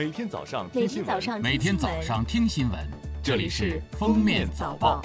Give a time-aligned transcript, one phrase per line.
[0.00, 2.80] 每天早上听新闻，天早上每天早上听新闻，
[3.22, 5.02] 这里是《封面早报》。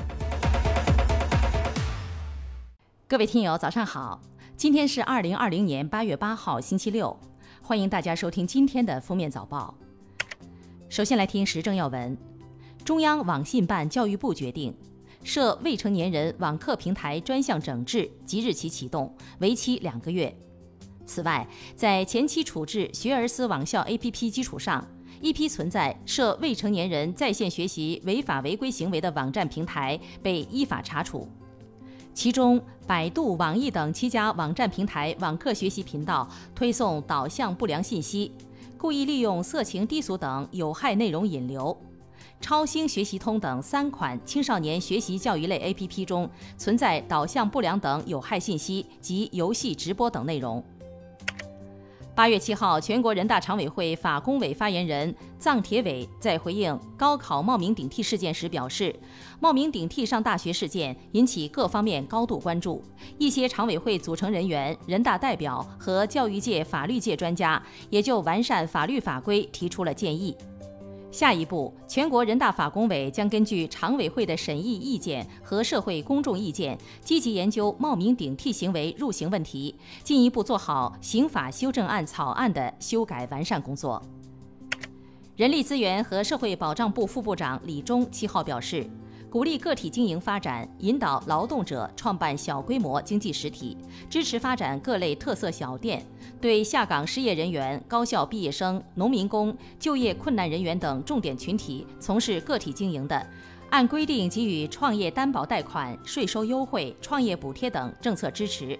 [3.05, 4.21] 各位听友，早上好！
[4.55, 7.19] 今天是二零二零年八月八号，星期六，
[7.61, 9.75] 欢迎大家收听今天的《封面早报》。
[10.87, 12.17] 首先来听时政要闻：
[12.85, 14.73] 中央网信办、教育部决定，
[15.23, 20.33] 涉未成年人网课平台专项整治即日起启动，为期两个月。
[21.05, 24.85] 此外，在前期处置学而思网校 APP 基础上，
[25.21, 31.27] 一批存在涉未成年人在线学习违法违规行为的网站平台被依法查处。
[32.13, 38.31] 其中，百度、网易等七家网站平台网课学习频道推送导向不良信息，
[38.77, 41.75] 故意利用色情、低俗等有害内容引流；
[42.39, 50.63] 超星学习通等三款青少年学习教育类 APP 中存在导向不良等有害信息及游戏直播等内容。
[52.15, 58.95] 八月七号，全国人大常委会法工委发言人臧铁伟在回应高考冒名顶替事件时表示，
[59.41, 62.81] 冒名顶替上大学事件引起各方面高度关注，
[63.17, 70.33] 一些常委会组成人员、人大代表和教育界、法律界专家也就完善法律法规提出了建议。
[71.15, 84.01] 下一步，全国人大法工委将根据常委会的审议意见和社会公众意见，积极研究冒名顶替行为入刑问题，进一步做好刑法修正案草案的修改完善工作。
[85.37, 88.85] 人力资源和社会保障部副部长李忠七号表示，
[89.35, 93.75] 鼓励个体经营发展，引导劳动者创办小规模经济实体，
[94.09, 96.01] 支持发展各类特色小店。
[96.39, 103.27] 对下岗失业人员、高校毕业生、农民工、就业困难人员等重点群体从事个体经营的，
[103.75, 108.73] 按规定给予创业担保贷款、税收优惠、创业补贴等政策支持；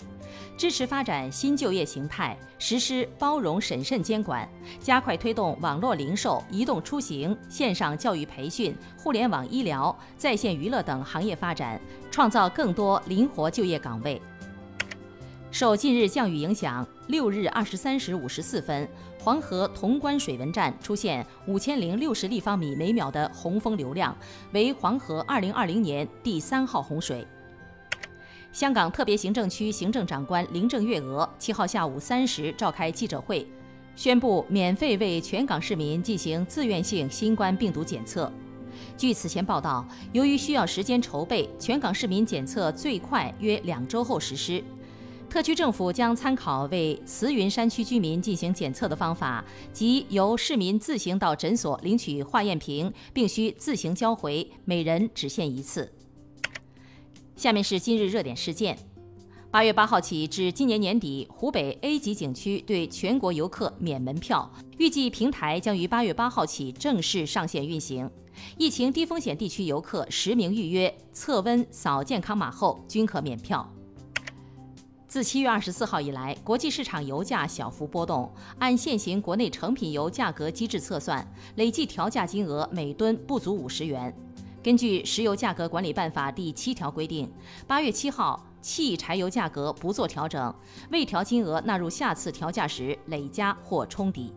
[0.56, 4.48] 支持发展新就业形态，实施包容审慎监管，
[4.80, 11.78] 加快推动网络零售、移动出行、线上教育培训、互联网医疗、在线娱乐等行业发展，
[12.10, 14.22] 创造更多灵活就业岗位。
[15.58, 18.86] 受近日降雨影响，六日二十三时五十四分，
[19.18, 24.14] 黄河潼关水文站出现五千零六十立方米每秒的洪峰流量，
[24.52, 27.26] 为黄河二零二零年第三号洪水。
[28.52, 33.48] 香港特别行政区行政长官林郑月娥七号下午三时召开记者会，
[33.96, 38.30] 宣布免费为全港市民进行自愿性新冠病毒检测。
[38.98, 44.62] 据此前报道，由于需要时间筹备，全港市民检测最快约两周后实施。
[45.36, 55.92] 特区政府将参考为慈云山区居民进行检测的方法，即由市民自行到诊所领取化验瓶，并需自行交回，每人只限一次。
[57.36, 58.78] 下面是今日热点事件：
[59.52, 68.10] 八月八号起至今年年底，湖北 A 级景区对全国游客免门票，预计平台将于八月八号起正式上线运行。
[68.58, 73.70] 疫情低风险地区游客实名预约、测温、扫健康码后均可免票。
[75.16, 78.30] 自七月二十四号以来，国际市场油价小幅波动。
[78.60, 84.14] 按现行国内成品油价格机制测算，累计调价金额每吨不足五十元。
[84.62, 87.32] 根据《石油价格管理办法》第七条规定，
[87.66, 90.54] 八月七号汽柴油价格不做调整，
[90.92, 94.34] 未调金额纳入下次调价时累加或冲抵。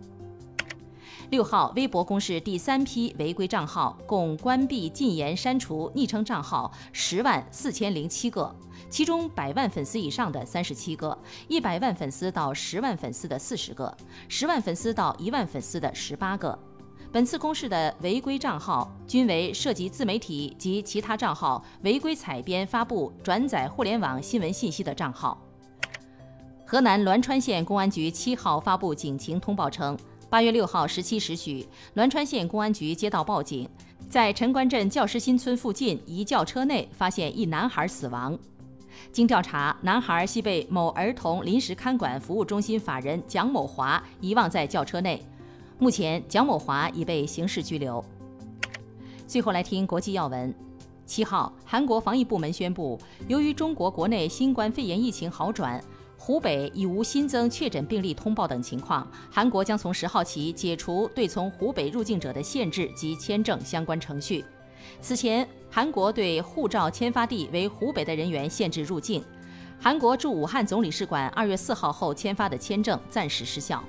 [1.30, 8.54] 六号，微博公示第三批违规账号，共关闭、禁言、删除昵称账号十万四千零七个。
[8.88, 13.94] 其中百万粉丝以上的三十七个，一百万粉丝到十万粉丝的四十个，
[14.26, 16.58] 十万粉丝到一万粉丝的十八个。
[17.12, 25.36] 本次公示的违规账号均为涉及自媒体及其他账号违规采编、发布、转载互联网新闻信息的账号。
[26.66, 29.96] 河南栾川县公安局七号发布警情通报称，
[30.30, 33.66] 八月六号十七时许，栾川县公安局接到报警，
[34.10, 38.38] 在陈官镇教师新村附近一轿车内发现一男孩死亡。
[39.10, 45.24] 经调查，男孩系被某儿童临时看管服务中心法人蒋某华遗忘在轿车内。
[45.78, 48.04] 目前，蒋某华已被刑事拘留。
[49.26, 50.54] 最后来听国际要闻。
[51.06, 55.82] 七号，韩国防疫部门宣布，由于中国国内新冠肺炎疫情好转，
[56.20, 64.44] 湖北已无新增确诊病例通报等情况，韩国将从十号起解除对从湖北入境者的限制及签证相关程序。
[65.00, 69.24] 此前，韩国对护照签发地为湖北的人员限制入境。
[69.80, 73.82] 韩国驻武汉总领事馆二月四号后签发的签证暂时失效。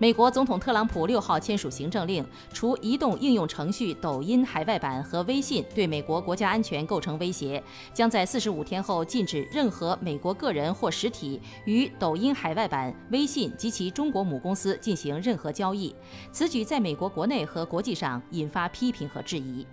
[0.00, 2.24] 美国总统特朗普六号签署行政令，
[2.54, 7.62] 除移动应用程序抖音海外版和微信对美国国家安全构成威胁，
[7.92, 15.94] 将在四十五天后禁止任何美国个人或实体与抖音海外版、微信及其中国母公司进行任何交易。
[16.32, 19.66] 此举在美国国内和国际上引发批评和质疑。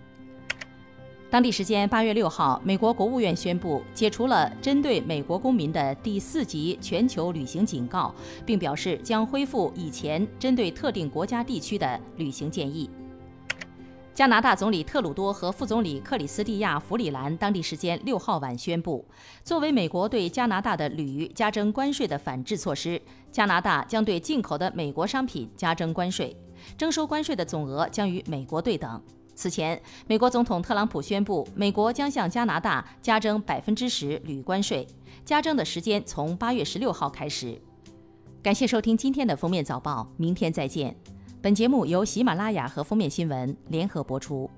[1.30, 8.16] 当地时间八月六号，美国国务院宣布解除了针对美国公民的第四级全球旅行警告，
[8.46, 12.90] 并表示将恢复以前针对特定国家地区的旅行建议。
[14.14, 19.06] 加拿大总理特鲁多和副总理克里斯蒂亚·弗里兰当地时间六号晚宣布，
[19.44, 23.00] 作为美国对加拿大的铝加征关税的反制措施，
[23.34, 26.34] 加拿大将对进口的美国商品加征关税，
[26.78, 29.00] 征收关税的总额将与美国对等。
[29.38, 34.86] 此前，美国总统特朗普宣布，美国将向加拿大加征百分之十铝关税，
[35.24, 37.62] 加征的时间从八月十六号开始。
[38.42, 40.96] 感谢收听今天的封面早报，明天再见。
[41.40, 44.50] 本节目由喜马拉雅和封面新闻联合播出。